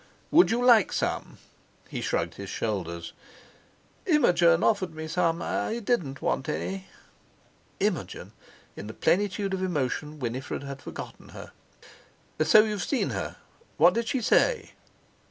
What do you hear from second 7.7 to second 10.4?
Imogen! In the plenitude of emotion